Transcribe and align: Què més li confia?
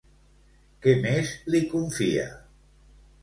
Què 0.85 0.95
més 1.03 1.33
li 1.55 1.61
confia? 1.73 2.25